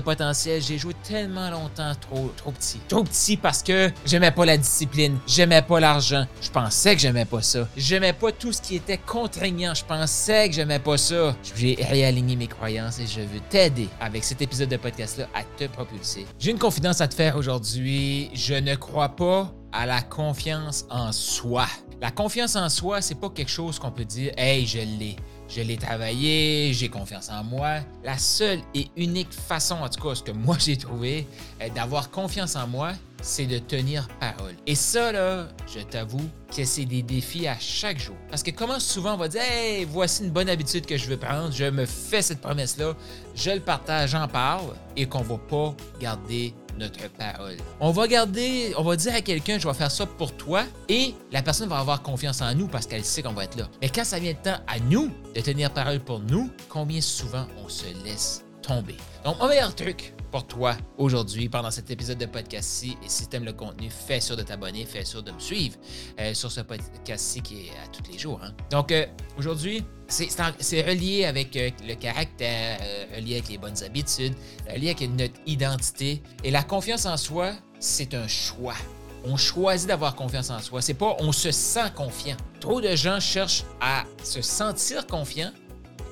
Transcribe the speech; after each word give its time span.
potentiel. 0.00 0.62
J'ai 0.62 0.78
joué 0.78 0.94
tellement 1.02 1.50
longtemps 1.50 1.92
trop, 2.00 2.32
trop 2.36 2.52
petit. 2.52 2.80
Trop 2.88 3.04
petit 3.04 3.36
parce 3.36 3.62
que 3.62 3.90
j'aimais 4.04 4.30
pas 4.30 4.44
la 4.44 4.56
discipline, 4.56 5.18
j'aimais 5.26 5.62
pas 5.62 5.80
l'argent. 5.80 6.26
Je 6.40 6.50
pensais 6.50 6.94
que 6.94 7.00
j'aimais 7.00 7.24
pas 7.24 7.42
ça. 7.42 7.68
J'aimais 7.76 8.12
pas 8.12 8.32
tout 8.32 8.52
ce 8.52 8.60
qui 8.60 8.76
était 8.76 8.98
contraignant. 8.98 9.74
Je 9.74 9.84
pensais 9.84 10.48
que 10.48 10.54
j'aimais 10.54 10.78
pas 10.78 10.96
ça. 10.96 11.36
J'ai 11.56 11.76
réaligné 11.80 12.36
mes 12.36 12.46
croyances 12.48 12.98
et 12.98 13.06
je 13.06 13.20
veux 13.20 13.40
t'aider 13.48 13.88
avec 14.00 14.24
cet 14.24 14.42
épisode 14.42 14.68
de 14.68 14.76
podcast-là 14.76 15.28
à 15.34 15.42
te 15.42 15.64
propulser. 15.70 16.26
J'ai 16.38 16.50
une 16.50 16.58
confidence 16.58 17.00
à 17.00 17.08
te 17.08 17.14
faire 17.14 17.36
aujourd'hui. 17.36 18.30
Je 18.34 18.54
ne 18.54 18.74
crois 18.74 19.10
pas 19.10 19.52
à 19.72 19.86
la 19.86 20.02
confiance 20.02 20.84
en 20.90 21.12
soi. 21.12 21.66
La 22.00 22.10
confiance 22.10 22.54
en 22.56 22.68
soi, 22.68 23.02
c'est 23.02 23.16
pas 23.16 23.28
quelque 23.28 23.50
chose 23.50 23.78
qu'on 23.78 23.90
peut 23.90 24.04
dire 24.04 24.32
Hey, 24.36 24.66
je 24.66 24.78
l'ai. 24.78 25.16
Je 25.48 25.62
l'ai 25.62 25.78
travaillé, 25.78 26.72
j'ai 26.74 26.90
confiance 26.90 27.30
en 27.30 27.42
moi. 27.42 27.78
La 28.04 28.18
seule 28.18 28.60
et 28.74 28.88
unique 28.96 29.32
façon, 29.32 29.76
en 29.76 29.88
tout 29.88 30.00
cas, 30.06 30.14
ce 30.14 30.22
que 30.22 30.30
moi 30.30 30.56
j'ai 30.58 30.76
trouvé, 30.76 31.26
euh, 31.62 31.68
d'avoir 31.70 32.10
confiance 32.10 32.54
en 32.54 32.66
moi, 32.66 32.92
c'est 33.22 33.46
de 33.46 33.58
tenir 33.58 34.06
parole. 34.20 34.54
Et 34.66 34.74
ça, 34.74 35.10
là, 35.10 35.48
je 35.66 35.80
t'avoue 35.80 36.28
que 36.54 36.64
c'est 36.64 36.84
des 36.84 37.02
défis 37.02 37.48
à 37.48 37.56
chaque 37.58 37.98
jour. 37.98 38.16
Parce 38.30 38.42
que 38.42 38.50
comment 38.50 38.78
souvent 38.78 39.14
on 39.14 39.16
va 39.16 39.28
dire, 39.28 39.40
hey, 39.42 39.84
voici 39.84 40.22
une 40.22 40.30
bonne 40.30 40.50
habitude 40.50 40.84
que 40.84 40.98
je 40.98 41.06
veux 41.06 41.16
prendre, 41.16 41.50
je 41.50 41.64
me 41.64 41.86
fais 41.86 42.22
cette 42.22 42.40
promesse-là, 42.40 42.94
je 43.34 43.50
le 43.50 43.60
partage, 43.60 44.10
j'en 44.10 44.28
parle, 44.28 44.74
et 44.96 45.06
qu'on 45.06 45.22
va 45.22 45.38
pas 45.38 45.74
garder 45.98 46.54
notre 46.78 47.08
parole. 47.10 47.56
On 47.80 47.90
va 47.90 48.08
garder, 48.08 48.72
on 48.78 48.82
va 48.82 48.96
dire 48.96 49.14
à 49.14 49.20
quelqu'un, 49.20 49.58
je 49.58 49.66
vais 49.68 49.74
faire 49.74 49.90
ça 49.90 50.06
pour 50.06 50.36
toi, 50.36 50.64
et 50.88 51.14
la 51.32 51.42
personne 51.42 51.68
va 51.68 51.78
avoir 51.78 52.02
confiance 52.02 52.40
en 52.40 52.54
nous 52.54 52.68
parce 52.68 52.86
qu'elle 52.86 53.04
sait 53.04 53.22
qu'on 53.22 53.32
va 53.32 53.44
être 53.44 53.56
là. 53.56 53.68
Mais 53.82 53.88
quand 53.88 54.04
ça 54.04 54.18
vient 54.18 54.32
le 54.32 54.38
temps 54.38 54.60
à 54.66 54.78
nous 54.80 55.10
de 55.34 55.40
tenir 55.40 55.72
parole 55.72 56.00
pour 56.00 56.20
nous, 56.20 56.50
combien 56.68 57.00
souvent 57.00 57.46
on 57.64 57.68
se 57.68 57.86
laisse 58.04 58.44
tomber? 58.62 58.96
Donc, 59.24 59.38
mon 59.38 59.48
meilleur 59.48 59.74
truc, 59.74 60.14
pour 60.30 60.46
toi 60.46 60.76
aujourd'hui 60.96 61.48
pendant 61.48 61.70
cet 61.70 61.90
épisode 61.90 62.18
de 62.18 62.26
podcast-ci. 62.26 62.96
Et 63.04 63.08
si 63.08 63.26
tu 63.28 63.36
aimes 63.36 63.44
le 63.44 63.52
contenu, 63.52 63.90
fais 63.90 64.20
sûr 64.20 64.36
de 64.36 64.42
t'abonner, 64.42 64.84
fais 64.84 65.04
sûr 65.04 65.22
de 65.22 65.32
me 65.32 65.38
suivre 65.38 65.76
euh, 66.20 66.34
sur 66.34 66.50
ce 66.50 66.60
podcast-ci 66.60 67.40
qui 67.42 67.66
est 67.66 67.70
à 67.70 67.88
tous 67.88 68.10
les 68.10 68.18
jours. 68.18 68.40
Hein. 68.42 68.52
Donc 68.70 68.92
euh, 68.92 69.06
aujourd'hui, 69.38 69.84
c'est 70.08 70.82
relié 70.82 71.26
avec 71.26 71.54
euh, 71.56 71.70
le 71.86 71.94
caractère, 71.94 72.80
relié 73.14 73.34
avec 73.34 73.48
les 73.48 73.58
bonnes 73.58 73.82
habitudes, 73.84 74.34
relié 74.72 74.90
avec 74.90 75.08
notre 75.10 75.34
identité. 75.46 76.22
Et 76.44 76.50
la 76.50 76.62
confiance 76.62 77.06
en 77.06 77.16
soi, 77.16 77.52
c'est 77.78 78.14
un 78.14 78.26
choix. 78.26 78.76
On 79.24 79.36
choisit 79.36 79.88
d'avoir 79.88 80.14
confiance 80.14 80.50
en 80.50 80.60
soi. 80.60 80.80
C'est 80.80 80.94
pas 80.94 81.16
on 81.20 81.32
se 81.32 81.50
sent 81.50 81.92
confiant. 81.94 82.36
Trop 82.60 82.80
de 82.80 82.94
gens 82.96 83.20
cherchent 83.20 83.64
à 83.80 84.04
se 84.22 84.40
sentir 84.40 85.06
confiant 85.06 85.52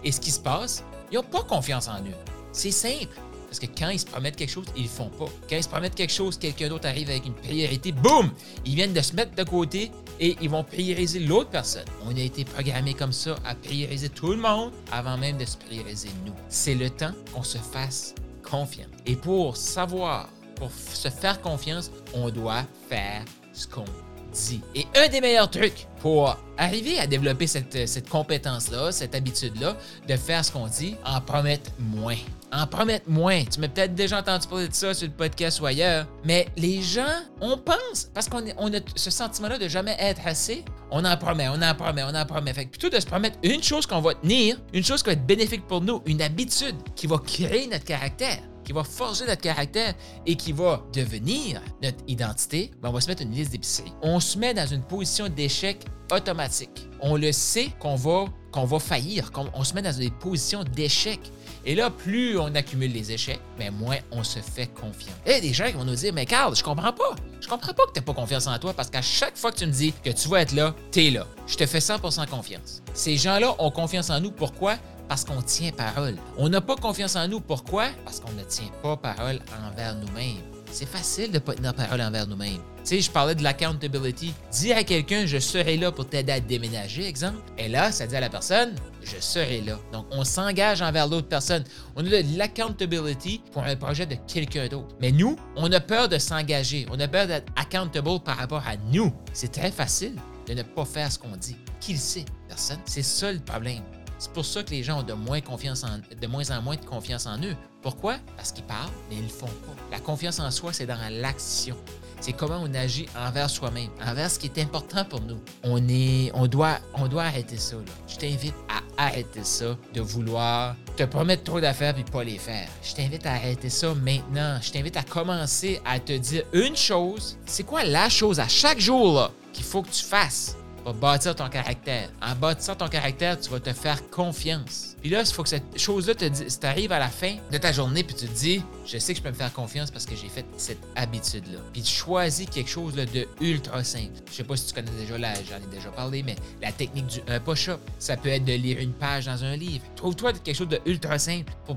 et 0.05 0.13
ce 0.13 0.21
qui 0.21 0.31
se 0.31 0.41
passe, 0.41 0.85
ils 1.11 1.17
n'ont 1.17 1.23
pas 1.23 1.43
confiance 1.43 1.89
en 1.89 2.01
eux. 2.01 2.15
C'est 2.53 2.71
simple. 2.71 3.09
Parce 3.47 3.61
que 3.61 3.67
quand 3.67 3.89
ils 3.91 4.01
se 4.01 4.07
promettent 4.07 4.37
quelque 4.37 4.51
chose, 4.51 4.67
ils 4.77 4.83
le 4.83 4.89
font 4.89 5.09
pas. 5.09 5.27
Quand 5.49 5.57
ils 5.57 5.63
se 5.63 5.69
promettent 5.69 5.95
quelque 5.95 6.13
chose, 6.13 6.37
quelqu'un 6.37 6.69
d'autre 6.69 6.89
arrive 6.89 7.09
avec 7.09 7.27
une 7.27 7.35
priorité, 7.35 7.93
boum! 7.93 8.31
Ils 8.65 8.75
viennent 8.75 8.93
de 8.93 9.01
se 9.01 9.15
mettre 9.15 9.35
de 9.35 9.45
côté 9.45 9.91
et 10.21 10.37
ils 10.41 10.51
vont 10.51 10.65
prioriser 10.65 11.21
l'autre 11.21 11.51
personne. 11.51 11.85
On 12.05 12.15
a 12.17 12.21
été 12.21 12.45
programmé 12.45 12.95
comme 12.95 13.13
ça 13.13 13.37
à 13.45 13.55
prioriser 13.55 14.09
tout 14.09 14.31
le 14.31 14.37
monde 14.37 14.73
avant 14.93 15.17
même 15.17 15.37
de 15.37 15.45
se 15.45 15.57
prioriser 15.57 16.09
nous. 16.25 16.35
C'est 16.49 16.75
le 16.75 16.91
temps 16.91 17.13
qu'on 17.33 17.43
se 17.43 17.59
fasse 17.59 18.15
confiance. 18.43 18.89
Et 19.07 19.17
pour 19.17 19.57
savoir, 19.57 20.29
pour 20.57 20.71
se 20.71 21.09
faire 21.09 21.41
confiance, 21.41 21.91
on 22.15 22.31
doit 22.31 22.65
faire 22.89 23.25
ce 23.53 23.67
qu'on 23.67 23.85
dit. 24.33 24.61
Et 24.75 24.87
un 24.95 25.09
des 25.09 25.21
meilleurs 25.21 25.51
trucs 25.51 25.87
pour 26.01 26.37
arriver 26.57 26.99
à 26.99 27.07
développer 27.07 27.47
cette, 27.47 27.89
cette 27.89 28.09
compétence-là, 28.09 28.93
cette 28.93 29.15
habitude-là, 29.15 29.77
de 30.09 30.17
faire 30.17 30.45
ce 30.45 30.53
qu'on 30.53 30.67
dit, 30.67 30.97
en 31.05 31.21
promettre 31.21 31.71
moins 31.79 32.17
en 32.53 32.67
promettre 32.67 33.09
moins. 33.09 33.45
Tu 33.45 33.61
m'as 33.61 33.69
peut-être 33.69 33.95
déjà 33.95 34.19
entendu 34.19 34.47
parler 34.47 34.69
de 34.69 34.75
ça 34.75 34.95
sur 34.95 35.07
le 35.07 35.13
podcast 35.13 35.61
ou 35.61 35.67
ailleurs. 35.67 36.07
Mais 36.25 36.47
les 36.57 36.83
gens, 36.83 37.05
on 37.41 37.57
pense, 37.57 38.11
parce 38.15 38.29
qu'on 38.29 38.43
on 38.59 38.73
a 38.73 38.79
ce 38.95 39.11
sentiment-là 39.11 39.59
de 39.59 39.69
jamais 39.69 39.97
être 39.99 40.27
assez, 40.27 40.65
on 40.91 41.05
en 41.05 41.17
promet, 41.17 41.49
on 41.49 41.61
en 41.63 41.75
promet, 41.75 42.03
on 42.05 42.15
en 42.15 42.27
promet. 42.27 42.53
Fait 42.53 42.67
que 42.67 42.71
plutôt 42.71 42.89
de 42.89 43.01
se 43.01 43.07
promettre 43.07 43.39
une 43.43 43.63
chose 43.63 43.87
qu'on 43.87 44.01
va 44.01 44.15
tenir, 44.15 44.61
une 44.73 44.85
chose 44.85 45.03
qui 45.03 45.09
va 45.09 45.13
être 45.13 45.27
bénéfique 45.27 45.67
pour 45.67 45.81
nous, 45.81 46.03
une 46.07 46.23
habitude 46.23 46.77
qui 46.95 47.07
va 47.07 47.19
créer 47.19 47.67
notre 47.67 47.85
caractère, 47.85 48.39
qui 48.65 48.73
va 48.73 48.83
forger 48.83 49.27
notre 49.27 49.43
caractère 49.43 49.95
et 50.27 50.35
qui 50.35 50.53
va 50.53 50.85
devenir 50.93 51.63
notre 51.83 51.99
identité, 52.09 52.73
ben 52.83 52.89
on 52.89 52.93
va 52.93 53.01
se 53.01 53.09
mettre 53.09 53.23
une 53.23 53.33
liste 53.33 53.53
d'épicerie. 53.53 53.93
On 54.03 54.19
se 54.21 54.37
met 54.39 54.55
dans 54.55 54.67
une 54.67 54.83
position 54.83 55.29
d'échec 55.29 55.85
automatique. 56.13 56.89
On 57.01 57.17
le 57.17 57.33
sait 57.33 57.71
qu'on 57.79 57.95
va, 57.95 58.79
faillir, 58.79 59.31
on 59.55 59.65
se 59.65 59.75
met 59.75 59.83
dans 59.83 59.97
des 59.97 60.11
positions 60.11 60.65
d'échec. 60.65 61.21
Et 61.69 61.75
là, 61.75 61.91
plus 61.91 62.39
on 62.39 62.55
accumule 62.55 62.93
les 62.93 63.11
échecs, 63.11 63.41
mais 63.59 63.71
moins 63.73 63.97
on 64.13 64.23
se 64.23 64.39
fait 64.39 64.69
confiance. 64.69 65.17
Et 65.27 65.41
des 65.41 65.53
gens 65.53 65.67
qui 65.67 65.73
vont 65.73 65.85
nous 65.85 65.97
dire 65.97 66.13
Mais 66.15 66.25
Carl, 66.25 66.55
je 66.55 66.63
comprends 66.63 66.93
pas. 66.93 67.17
Je 67.41 67.49
comprends 67.49 67.75
pas 67.75 67.85
que 67.87 67.93
tu 67.93 67.99
n'as 67.99 68.05
pas 68.05 68.15
confiance 68.15 68.47
en 68.47 68.57
toi 68.59 68.73
parce 68.73 68.89
qu'à 68.89 69.03
chaque 69.03 69.37
fois 69.37 69.51
que 69.51 69.59
tu 69.59 69.67
me 69.67 69.73
dis 69.73 69.93
que 69.93 70.11
tu 70.11 70.29
vas 70.29 70.43
être 70.43 70.53
là, 70.53 70.75
tu 70.93 71.05
es 71.05 71.11
là. 71.11 71.27
Je 71.49 71.57
te 71.57 71.67
fais 71.67 71.81
100% 71.81 72.29
confiance. 72.29 72.83
Ces 72.95 73.17
gens-là 73.17 73.57
ont 73.59 73.71
confiance 73.73 74.11
en 74.11 74.21
nous. 74.21 74.31
Pourquoi? 74.31 74.77
Parce 75.09 75.25
qu'on 75.25 75.43
tient 75.43 75.73
parole. 75.73 76.15
On 76.39 76.49
n'a 76.49 76.61
pas 76.61 76.77
confiance 76.77 77.17
en 77.17 77.27
nous. 77.27 77.41
Pourquoi? 77.41 77.89
Parce 78.05 78.21
qu'on 78.21 78.33
ne 78.33 78.45
tient 78.45 78.71
pas 78.83 78.97
parole 78.97 79.41
envers 79.69 79.97
nous-mêmes. 79.97 80.56
C'est 80.71 80.87
facile 80.87 81.29
de 81.29 81.35
ne 81.35 81.39
pas 81.39 81.55
tenir 81.55 81.75
parole 81.75 82.01
envers 82.01 82.27
nous-mêmes. 82.27 82.61
Tu 82.85 82.97
sais, 82.97 83.01
je 83.01 83.11
parlais 83.11 83.35
de 83.35 83.43
l'accountability. 83.43 84.33
Dire 84.53 84.77
à 84.77 84.85
quelqu'un, 84.85 85.27
je 85.27 85.39
serai 85.39 85.77
là 85.77 85.91
pour 85.91 86.09
t'aider 86.09 86.33
à 86.33 86.41
déménager, 86.41 87.07
exemple. 87.07 87.39
Et 87.59 87.69
là, 87.69 87.91
ça 87.91 88.07
dit 88.07 88.15
à 88.15 88.21
la 88.21 88.29
personne, 88.29 88.75
je 89.03 89.17
serai 89.19 89.61
là. 89.63 89.79
Donc, 89.93 90.07
on 90.11 90.23
s'engage 90.25 90.83
envers 90.83 91.09
l'autre 91.09 91.29
personne. 91.29 91.65
On 91.97 92.05
a 92.07 92.23
de 92.23 92.39
l'accountability 92.39 93.41
pour 93.53 93.65
un 93.65 93.75
projet 93.77 94.07
de 94.07 94.17
quelqu'un 94.27 94.69
d'autre. 94.69 94.95
Mais 95.01 95.13
nous, 95.13 95.37
on 95.57 95.71
a 95.73 95.81
peur 95.81 96.09
de 96.09 96.19
s'engager. 96.19 96.87
On 96.91 97.01
a 97.01 97.09
peur 97.09 97.27
d'être 97.27 97.53
accountable 97.57 98.21
par 98.25 98.37
rapport 98.37 98.63
à 98.67 98.77
nous. 98.93 99.13
C'est 99.33 99.53
très 99.53 99.71
facile 99.71 100.15
de 100.47 100.55
ne 100.55 100.63
pas 100.63 100.85
faire 100.85 101.11
ce 101.11 101.19
qu'on 101.19 101.37
dit. 101.37 101.57
Qui 101.81 101.95
le 101.95 101.99
sait? 101.99 102.25
Personne. 102.49 102.79
C'est 102.85 103.03
ça 103.03 103.33
le 103.33 103.41
problème. 103.41 103.83
C'est 104.19 104.33
pour 104.33 104.45
ça 104.45 104.63
que 104.63 104.71
les 104.71 104.83
gens 104.83 105.01
ont 105.01 105.03
de 105.03 105.13
moins, 105.13 105.41
confiance 105.41 105.85
en, 105.85 105.99
de 105.99 106.27
moins 106.27 106.43
de 106.43 106.85
confiance 106.85 107.27
en 107.27 107.39
eux. 107.43 107.57
Pourquoi? 107.83 108.17
Parce 108.37 108.53
qu'ils 108.53 108.65
parlent, 108.65 108.91
mais 109.09 109.17
ils 109.17 109.23
ne 109.23 109.29
le 109.29 109.33
font 109.33 109.47
pas. 109.47 109.75
La 109.91 110.01
confiance 110.01 110.41
en 110.41 110.51
soi, 110.51 110.73
c'est 110.73 110.87
dans 110.87 110.99
l'action 111.11 111.77
c'est 112.21 112.33
comment 112.33 112.61
on 112.63 112.75
agit 112.75 113.07
envers 113.17 113.51
soi-même, 113.51 113.91
envers 114.05 114.31
ce 114.31 114.39
qui 114.39 114.47
est 114.47 114.59
important 114.61 115.05
pour 115.05 115.21
nous. 115.21 115.39
On, 115.63 115.87
est, 115.89 116.31
on, 116.35 116.47
doit, 116.47 116.79
on 116.95 117.09
doit 117.09 117.25
arrêter 117.25 117.57
ça. 117.57 117.77
Je 118.09 118.17
t'invite 118.17 118.55
à 118.69 119.07
arrêter 119.07 119.45
ça, 119.45 119.77
de 119.93 120.01
vouloir 120.01 120.75
te 120.97 121.03
promettre 121.05 121.45
trop 121.45 121.61
d'affaires 121.61 121.95
puis 121.95 122.05
pas 122.05 122.25
les 122.25 122.39
faire. 122.39 122.69
Je 122.83 122.95
t'invite 122.95 123.27
à 123.27 123.33
arrêter 123.33 123.69
ça 123.69 123.95
maintenant. 123.95 124.59
Je 124.63 124.73
t'invite 124.73 124.97
à 124.97 125.03
commencer 125.03 125.81
à 125.85 126.01
te 126.01 126.15
dire 126.15 126.45
une 126.53 126.77
chose. 126.77 127.39
C'est 127.47 127.65
quoi 127.65 127.85
la 127.85 128.09
chose 128.09 128.41
à 128.41 128.49
chaque 128.49 128.81
jour 128.81 129.31
qu'il 129.53 129.65
faut 129.65 129.83
que 129.83 129.91
tu 129.91 130.05
fasses? 130.05 130.57
Va 130.87 130.93
bâtir 130.93 131.35
ton 131.35 131.49
caractère. 131.49 132.11
En 132.23 132.37
bâtissant 132.37 132.77
ton 132.77 132.89
caractère, 132.89 133.39
tu 133.41 133.51
vas 133.51 133.59
te 133.59 133.73
faire 133.73 134.09
confiance. 134.11 134.97
Puis 135.01 135.11
là, 135.11 135.21
il 135.21 135.33
faut 135.33 135.43
que 135.43 135.49
cette 135.49 135.79
chose-là 135.79 136.15
te 136.15 136.25
dise, 136.25 136.49
si 136.49 136.61
tu 136.61 136.67
arrives 136.67 136.93
à 136.93 137.01
la 137.01 137.09
fin 137.09 137.37
de 137.51 137.59
ta 137.59 137.73
journée, 137.73 138.05
puis 138.05 138.15
tu 138.15 138.27
te 138.27 138.33
dis, 138.33 138.63
je 138.85 138.99
sais 138.99 139.13
que 139.13 139.19
je 139.19 139.23
peux 139.23 139.31
me 139.31 139.35
faire 139.35 139.53
confiance 139.53 139.91
parce 139.91 140.07
que 140.07 140.15
j'ai 140.15 140.29
fait 140.29 140.47
cette 140.57 140.81
habitude-là. 140.95 141.59
Puis 141.73 141.83
tu 141.83 141.93
choisis 141.93 142.49
quelque 142.49 142.71
chose 142.71 142.95
de 142.95 143.27
ultra 143.41 143.83
simple. 143.83 144.13
Je 144.31 144.37
sais 144.37 144.45
pas 144.45 144.57
si 144.57 144.67
tu 144.67 144.75
connais 144.75 144.91
déjà 144.93 145.19
là, 145.19 145.35
j'en 145.49 145.57
ai 145.57 145.75
déjà 145.75 145.91
parlé, 145.91 146.23
mais 146.23 146.37
la 146.63 146.71
technique 146.71 147.07
du 147.07 147.21
un 147.27 147.41
push-up, 147.41 147.81
ça 147.99 148.17
peut 148.17 148.29
être 148.29 148.45
de 148.45 148.53
lire 148.53 148.79
une 148.79 148.93
page 148.93 149.27
dans 149.27 149.43
un 149.43 149.57
livre. 149.57 149.85
Trouve-toi 149.97 150.35
quelque 150.35 150.57
chose 150.57 150.69
de 150.69 150.81
ultra 150.87 151.19
simple 151.19 151.53
pour, 151.65 151.77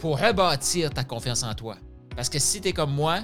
pour 0.00 0.20
rebâtir 0.20 0.90
ta 0.90 1.04
confiance 1.04 1.44
en 1.44 1.54
toi. 1.54 1.76
Parce 2.16 2.28
que 2.28 2.40
si 2.40 2.60
tu 2.60 2.72
comme 2.72 2.92
moi, 2.92 3.20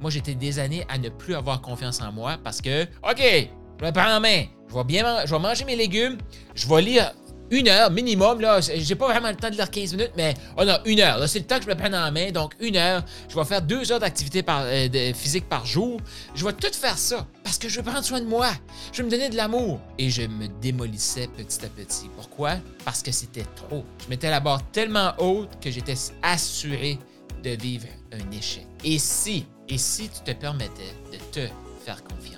moi 0.00 0.10
j'étais 0.10 0.34
des 0.34 0.60
années 0.60 0.86
à 0.88 0.98
ne 0.98 1.08
plus 1.08 1.34
avoir 1.34 1.60
confiance 1.60 2.00
en 2.00 2.12
moi 2.12 2.38
parce 2.44 2.60
que, 2.60 2.84
OK, 3.02 3.50
je 3.80 3.84
me 3.84 3.92
prends 3.92 4.16
en 4.16 4.20
main. 4.20 4.44
Je 4.68 4.74
vais 4.74 4.84
bien 4.84 5.24
je 5.24 5.30
vais 5.30 5.38
manger 5.38 5.64
mes 5.64 5.76
légumes. 5.76 6.18
Je 6.54 6.68
vais 6.68 6.82
lire 6.82 7.12
une 7.50 7.68
heure 7.68 7.90
minimum. 7.90 8.40
Là, 8.40 8.60
j'ai 8.60 8.94
pas 8.94 9.06
vraiment 9.06 9.30
le 9.30 9.36
temps 9.36 9.50
de 9.50 9.54
lire 9.54 9.70
15 9.70 9.92
minutes, 9.92 10.12
mais 10.16 10.34
oh 10.56 10.64
non, 10.64 10.78
une 10.84 11.00
heure. 11.00 11.28
C'est 11.28 11.38
le 11.40 11.46
temps 11.46 11.58
que 11.58 11.64
je 11.64 11.68
me 11.68 11.74
prenne 11.74 11.94
en 11.94 12.10
main. 12.12 12.30
Donc, 12.30 12.54
une 12.60 12.76
heure. 12.76 13.02
Je 13.28 13.34
vais 13.36 13.44
faire 13.44 13.62
deux 13.62 13.90
heures 13.92 14.00
d'activité 14.00 14.44
euh, 14.48 15.12
physique 15.14 15.48
par 15.48 15.64
jour. 15.64 16.00
Je 16.34 16.44
vais 16.44 16.52
tout 16.52 16.72
faire 16.72 16.98
ça 16.98 17.26
parce 17.44 17.58
que 17.58 17.68
je 17.68 17.76
veux 17.76 17.82
prendre 17.82 18.04
soin 18.04 18.20
de 18.20 18.26
moi. 18.26 18.50
Je 18.92 18.98
veux 18.98 19.06
me 19.06 19.10
donner 19.10 19.28
de 19.28 19.36
l'amour. 19.36 19.80
Et 19.98 20.10
je 20.10 20.22
me 20.22 20.48
démolissais 20.60 21.28
petit 21.28 21.64
à 21.64 21.68
petit. 21.68 22.10
Pourquoi? 22.16 22.56
Parce 22.84 23.02
que 23.02 23.12
c'était 23.12 23.46
trop. 23.56 23.84
Je 24.04 24.08
mettais 24.08 24.30
la 24.30 24.40
barre 24.40 24.62
tellement 24.70 25.12
haute 25.18 25.50
que 25.60 25.70
j'étais 25.70 25.94
assuré 26.22 26.98
de 27.42 27.50
vivre 27.50 27.86
un 28.12 28.30
échec. 28.36 28.66
Et 28.84 28.98
si, 28.98 29.46
et 29.68 29.78
si 29.78 30.08
tu 30.08 30.20
te 30.20 30.32
permettais 30.32 30.94
de 31.12 31.18
te 31.30 31.48
faire 31.84 32.02
confiance, 32.04 32.37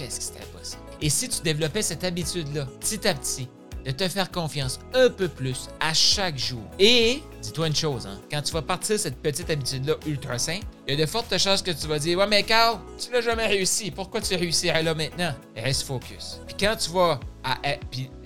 qu'est-ce 0.00 0.20
qui 0.20 0.26
serait 0.26 0.46
possible? 0.58 0.82
Et 1.02 1.10
si 1.10 1.28
tu 1.28 1.42
développais 1.42 1.82
cette 1.82 2.04
habitude-là, 2.04 2.66
petit 2.80 3.06
à 3.06 3.14
petit, 3.14 3.48
de 3.84 3.90
te 3.92 4.06
faire 4.08 4.30
confiance 4.30 4.78
un 4.92 5.08
peu 5.08 5.28
plus 5.28 5.68
à 5.80 5.94
chaque 5.94 6.36
jour. 6.36 6.62
Et 6.78 7.22
dis-toi 7.40 7.68
une 7.68 7.74
chose, 7.74 8.06
hein, 8.06 8.20
quand 8.30 8.42
tu 8.42 8.52
vas 8.52 8.60
partir 8.60 8.98
cette 8.98 9.16
petite 9.16 9.48
habitude-là 9.48 9.94
ultra 10.06 10.38
simple, 10.38 10.66
il 10.86 10.94
y 10.94 11.02
a 11.02 11.06
de 11.06 11.10
fortes 11.10 11.36
chances 11.38 11.62
que 11.62 11.70
tu 11.70 11.86
vas 11.86 11.98
dire 11.98 12.18
Ouais, 12.18 12.26
mais 12.26 12.42
Carl, 12.42 12.78
tu 12.98 13.10
l'as 13.10 13.22
jamais 13.22 13.46
réussi. 13.46 13.90
Pourquoi 13.90 14.20
tu 14.20 14.34
réussirais 14.34 14.82
là 14.82 14.94
maintenant 14.94 15.32
Reste 15.56 15.84
focus. 15.84 16.40
Puis 16.46 16.56
quand 16.60 16.76
tu 16.76 16.90
vas 16.90 17.20
à, 17.42 17.58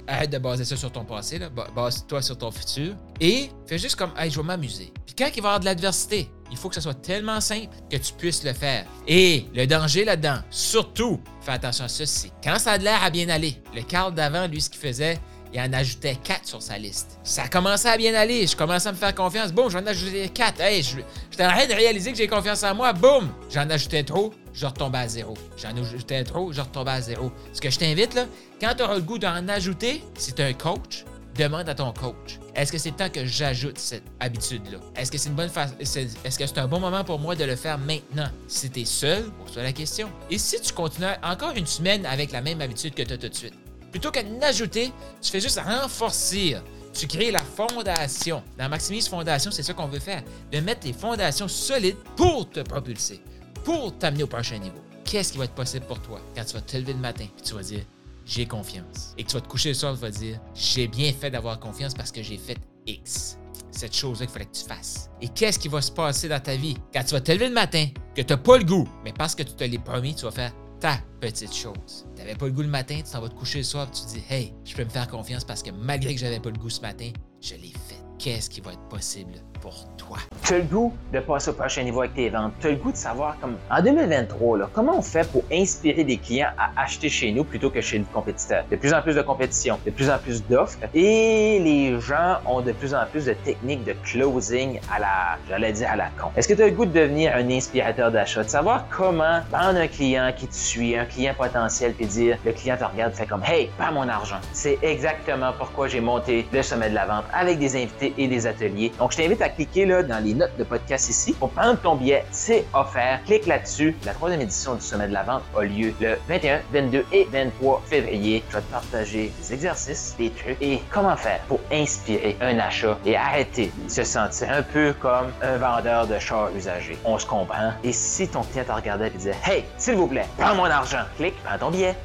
arrête 0.08 0.30
de 0.30 0.38
baser 0.38 0.64
ça 0.64 0.76
sur 0.76 0.90
ton 0.90 1.04
passé, 1.04 1.40
base-toi 1.74 2.20
sur 2.20 2.36
ton 2.36 2.50
futur 2.50 2.94
et 3.20 3.48
fais 3.66 3.78
juste 3.78 3.96
comme 3.96 4.10
Hey, 4.16 4.30
je 4.30 4.40
vais 4.40 4.46
m'amuser. 4.46 4.92
Puis 5.06 5.14
quand 5.16 5.30
il 5.36 5.40
va 5.40 5.48
y 5.48 5.50
avoir 5.50 5.60
de 5.60 5.66
l'adversité, 5.66 6.28
il 6.50 6.56
faut 6.56 6.68
que 6.68 6.74
ce 6.74 6.80
soit 6.80 6.94
tellement 6.94 7.40
simple 7.40 7.68
que 7.90 7.96
tu 7.96 8.12
puisses 8.12 8.44
le 8.44 8.52
faire. 8.52 8.84
Et 9.06 9.46
le 9.54 9.66
danger 9.66 10.04
là-dedans, 10.04 10.38
surtout, 10.50 11.20
fais 11.40 11.52
attention 11.52 11.84
à 11.84 11.88
ceci. 11.88 12.30
Quand 12.42 12.58
ça 12.58 12.72
a 12.72 12.78
l'air 12.78 13.02
à 13.02 13.10
bien 13.10 13.28
aller, 13.28 13.60
le 13.74 13.82
Carl 13.82 14.14
d'avant, 14.14 14.46
lui, 14.46 14.60
ce 14.60 14.70
qu'il 14.70 14.80
faisait, 14.80 15.18
il 15.54 15.60
en 15.60 15.72
ajoutait 15.72 16.16
4 16.16 16.46
sur 16.46 16.60
sa 16.60 16.76
liste. 16.78 17.18
Ça 17.22 17.46
commençait 17.46 17.88
à 17.88 17.96
bien 17.96 18.12
aller. 18.14 18.44
Je 18.44 18.56
commençais 18.56 18.88
à 18.88 18.92
me 18.92 18.96
faire 18.96 19.14
confiance. 19.14 19.52
Boum, 19.52 19.70
j'en 19.70 19.86
ajoutais 19.86 20.28
4. 20.28 20.60
Hey, 20.60 20.82
je, 20.82 20.98
j'étais 21.30 21.46
en 21.46 21.50
train 21.50 21.66
de 21.66 21.72
réaliser 21.72 22.10
que 22.10 22.18
j'ai 22.18 22.26
confiance 22.26 22.64
en 22.64 22.74
moi. 22.74 22.92
Boum, 22.92 23.28
j'en 23.50 23.70
ajoutais 23.70 24.02
trop. 24.02 24.34
Je 24.52 24.66
retombais 24.66 24.98
à 24.98 25.08
zéro. 25.08 25.34
J'en 25.56 25.76
ajoutais 25.76 26.24
trop. 26.24 26.52
Je 26.52 26.60
retombais 26.60 26.90
à 26.90 27.00
zéro. 27.00 27.30
Ce 27.52 27.60
que 27.60 27.70
je 27.70 27.78
t'invite, 27.78 28.14
là, 28.14 28.26
quand 28.60 28.74
tu 28.76 28.82
auras 28.82 28.96
le 28.96 29.02
goût 29.02 29.18
d'en 29.18 29.46
ajouter, 29.48 30.02
si 30.18 30.32
tu 30.32 30.42
un 30.42 30.52
coach, 30.54 31.04
demande 31.36 31.68
à 31.68 31.74
ton 31.74 31.92
coach. 31.92 32.38
Est-ce 32.54 32.72
que 32.72 32.78
c'est 32.78 32.92
temps 32.92 33.08
que 33.08 33.24
j'ajoute 33.24 33.78
cette 33.78 34.04
habitude-là? 34.20 34.78
Est-ce 34.96 35.10
que 35.10 35.18
c'est 35.18 35.28
une 35.28 35.34
bonne 35.34 35.50
Est-ce 35.80 36.38
que 36.38 36.46
c'est 36.46 36.58
un 36.58 36.68
bon 36.68 36.80
moment 36.80 37.04
pour 37.04 37.18
moi 37.18 37.34
de 37.34 37.44
le 37.44 37.56
faire 37.56 37.78
maintenant? 37.78 38.28
Si 38.48 38.70
tu 38.70 38.80
es 38.80 38.84
seul, 38.84 39.24
pose-toi 39.32 39.62
la 39.62 39.72
question. 39.72 40.10
Et 40.30 40.38
si 40.38 40.60
tu 40.60 40.72
continues 40.72 41.06
encore 41.22 41.52
une 41.56 41.66
semaine 41.66 42.06
avec 42.06 42.32
la 42.32 42.40
même 42.40 42.60
habitude 42.60 42.94
que 42.94 43.02
tu 43.02 43.12
as 43.12 43.18
tout 43.18 43.28
de 43.28 43.34
suite? 43.34 43.54
Plutôt 43.90 44.10
que 44.10 44.20
d'ajouter, 44.40 44.92
tu 45.20 45.30
fais 45.30 45.40
juste 45.40 45.60
renforcer. 45.60 46.56
Tu 46.92 47.06
crées 47.06 47.32
la 47.32 47.40
fondation. 47.40 48.42
Dans 48.56 48.68
Maximise 48.68 49.08
Fondation, 49.08 49.50
c'est 49.50 49.62
ça 49.64 49.72
qu'on 49.72 49.88
veut 49.88 49.98
faire. 49.98 50.22
De 50.52 50.60
mettre 50.60 50.86
les 50.86 50.92
fondations 50.92 51.48
solides 51.48 51.96
pour 52.16 52.48
te 52.48 52.60
propulser, 52.60 53.20
pour 53.64 53.96
t'amener 53.98 54.22
au 54.22 54.28
prochain 54.28 54.58
niveau. 54.58 54.78
Qu'est-ce 55.04 55.32
qui 55.32 55.38
va 55.38 55.44
être 55.44 55.54
possible 55.54 55.86
pour 55.86 56.00
toi 56.00 56.20
quand 56.36 56.44
tu 56.44 56.54
vas 56.54 56.60
te 56.60 56.76
lever 56.76 56.92
le 56.92 57.00
matin 57.00 57.24
et 57.24 57.42
tu 57.42 57.54
vas 57.54 57.62
dire 57.62 57.84
j'ai 58.24 58.46
confiance. 58.46 59.14
Et 59.18 59.24
que 59.24 59.28
tu 59.28 59.34
vas 59.34 59.40
te 59.40 59.48
coucher 59.48 59.70
le 59.70 59.74
soir, 59.74 59.94
tu 59.94 60.00
vas 60.00 60.10
dire 60.10 60.40
j'ai 60.54 60.88
bien 60.88 61.12
fait 61.12 61.30
d'avoir 61.30 61.58
confiance 61.60 61.94
parce 61.94 62.10
que 62.12 62.22
j'ai 62.22 62.38
fait 62.38 62.58
X. 62.86 63.38
Cette 63.70 63.94
chose-là 63.94 64.26
qu'il 64.26 64.32
fallait 64.32 64.46
que 64.46 64.56
tu 64.56 64.64
fasses. 64.64 65.10
Et 65.20 65.28
qu'est-ce 65.28 65.58
qui 65.58 65.68
va 65.68 65.82
se 65.82 65.90
passer 65.90 66.28
dans 66.28 66.40
ta 66.40 66.54
vie? 66.54 66.76
Quand 66.92 67.02
tu 67.02 67.14
vas 67.14 67.20
te 67.20 67.32
lever 67.32 67.48
le 67.48 67.54
matin, 67.54 67.86
que 68.14 68.22
tu 68.22 68.32
n'as 68.32 68.36
pas 68.36 68.58
le 68.58 68.64
goût, 68.64 68.88
mais 69.04 69.12
parce 69.12 69.34
que 69.34 69.42
tu 69.42 69.52
te 69.52 69.64
l'es 69.64 69.78
promis, 69.78 70.14
tu 70.14 70.24
vas 70.24 70.30
faire 70.30 70.52
ta 70.78 70.98
petite 71.20 71.54
chose. 71.54 72.06
Tu 72.14 72.22
n'avais 72.22 72.36
pas 72.36 72.46
le 72.46 72.52
goût 72.52 72.62
le 72.62 72.68
matin, 72.68 72.96
tu 72.96 73.10
t'en 73.10 73.20
vas 73.20 73.28
te 73.28 73.34
coucher 73.34 73.58
le 73.58 73.64
soir, 73.64 73.90
tu 73.90 74.02
te 74.02 74.08
dis, 74.08 74.22
hey, 74.30 74.54
je 74.64 74.74
peux 74.74 74.84
me 74.84 74.90
faire 74.90 75.08
confiance 75.08 75.44
parce 75.44 75.62
que 75.62 75.70
malgré 75.70 76.14
que 76.14 76.20
j'avais 76.20 76.40
pas 76.40 76.50
le 76.50 76.58
goût 76.58 76.70
ce 76.70 76.80
matin, 76.80 77.10
je 77.40 77.54
l'ai 77.54 77.72
fait. 77.88 78.00
Qu'est-ce 78.18 78.48
qui 78.48 78.60
va 78.60 78.72
être 78.72 78.88
possible? 78.88 79.32
Pour 79.64 79.74
toi? 79.96 80.18
Tu 80.44 80.52
as 80.52 80.58
le 80.58 80.64
goût 80.64 80.92
de 81.10 81.20
passer 81.20 81.48
au 81.48 81.54
prochain 81.54 81.82
niveau 81.82 82.00
avec 82.00 82.14
tes 82.14 82.28
ventes. 82.28 82.52
Tu 82.60 82.66
as 82.66 82.70
le 82.70 82.76
goût 82.76 82.92
de 82.92 82.96
savoir, 82.96 83.40
comme 83.40 83.56
en 83.70 83.82
2023, 83.82 84.58
là, 84.58 84.68
comment 84.74 84.98
on 84.98 85.02
fait 85.02 85.26
pour 85.32 85.42
inspirer 85.50 86.04
des 86.04 86.18
clients 86.18 86.50
à 86.58 86.82
acheter 86.82 87.08
chez 87.08 87.32
nous 87.32 87.44
plutôt 87.44 87.70
que 87.70 87.80
chez 87.80 87.98
le 87.98 88.04
compétiteur? 88.12 88.64
De 88.70 88.76
plus 88.76 88.92
en 88.92 89.00
plus 89.00 89.14
de 89.14 89.22
compétition, 89.22 89.78
de 89.86 89.90
plus 89.90 90.10
en 90.10 90.18
plus 90.18 90.46
d'offres 90.46 90.78
et 90.92 91.58
les 91.60 91.98
gens 91.98 92.40
ont 92.44 92.60
de 92.60 92.72
plus 92.72 92.94
en 92.94 93.06
plus 93.10 93.24
de 93.24 93.32
techniques 93.32 93.84
de 93.84 93.94
closing 94.04 94.80
à 94.94 95.00
la, 95.00 95.38
j'allais 95.48 95.72
dire 95.72 95.88
à 95.90 95.96
la 95.96 96.10
con. 96.20 96.28
Est-ce 96.36 96.46
que 96.46 96.52
tu 96.52 96.62
as 96.62 96.66
le 96.66 96.72
goût 96.72 96.84
de 96.84 96.92
devenir 96.92 97.34
un 97.34 97.48
inspirateur 97.50 98.12
d'achat, 98.12 98.44
de 98.44 98.48
savoir 98.50 98.84
comment 98.94 99.40
prendre 99.50 99.78
un 99.78 99.88
client 99.88 100.30
qui 100.36 100.46
te 100.46 100.54
suit, 100.54 100.94
un 100.94 101.06
client 101.06 101.32
potentiel, 101.34 101.94
puis 101.94 102.04
dire, 102.04 102.36
le 102.44 102.52
client 102.52 102.76
te 102.76 102.84
regarde, 102.84 103.14
fait 103.14 103.24
comme, 103.24 103.42
hey, 103.46 103.70
pas 103.78 103.90
mon 103.90 104.06
argent. 104.08 104.40
C'est 104.52 104.78
exactement 104.82 105.52
pourquoi 105.56 105.88
j'ai 105.88 106.00
monté 106.00 106.46
le 106.52 106.62
sommet 106.62 106.90
de 106.90 106.94
la 106.94 107.06
vente 107.06 107.24
avec 107.32 107.58
des 107.58 107.76
invités 107.76 108.12
et 108.18 108.28
des 108.28 108.46
ateliers. 108.46 108.92
Donc, 108.98 109.12
je 109.12 109.16
t'invite 109.16 109.40
à 109.40 109.48
cliquer 109.54 109.86
là, 109.86 110.02
dans 110.02 110.22
les 110.22 110.34
notes 110.34 110.56
de 110.58 110.64
podcast 110.64 111.08
ici 111.08 111.32
pour 111.32 111.50
prendre 111.50 111.80
ton 111.80 111.96
billet. 111.96 112.24
C'est 112.30 112.64
offert. 112.72 113.20
Clique 113.24 113.46
là-dessus. 113.46 113.96
La 114.04 114.12
troisième 114.12 114.40
édition 114.40 114.74
du 114.74 114.80
Sommet 114.80 115.08
de 115.08 115.12
la 115.12 115.22
Vente 115.22 115.42
a 115.56 115.62
lieu 115.62 115.94
le 116.00 116.16
21, 116.28 116.60
22 116.72 117.04
et 117.12 117.28
23 117.32 117.82
février. 117.86 118.42
Je 118.48 118.56
vais 118.56 118.62
te 118.62 118.70
partager 118.70 119.32
des 119.40 119.54
exercices, 119.54 120.14
des 120.18 120.30
trucs 120.30 120.60
et 120.60 120.80
comment 120.90 121.16
faire 121.16 121.40
pour 121.48 121.60
inspirer 121.72 122.36
un 122.40 122.58
achat 122.58 122.98
et 123.04 123.16
arrêter 123.16 123.72
de 123.84 123.90
se 123.90 124.04
sentir 124.04 124.50
un 124.50 124.62
peu 124.62 124.94
comme 125.00 125.32
un 125.42 125.56
vendeur 125.56 126.06
de 126.06 126.18
chars 126.18 126.50
usagés. 126.54 126.98
On 127.04 127.18
se 127.18 127.26
comprend. 127.26 127.72
Et 127.82 127.92
si 127.92 128.28
ton 128.28 128.42
client 128.42 128.64
te 128.64 128.72
regardait 128.72 129.08
et 129.08 129.10
disait 129.10 129.36
Hey, 129.44 129.64
s'il 129.76 129.94
vous 129.94 130.06
plaît, 130.06 130.26
prends 130.38 130.54
mon 130.54 130.64
argent, 130.64 131.04
clique, 131.16 131.34
prends 131.44 131.58
ton 131.58 131.70
billet. 131.70 131.94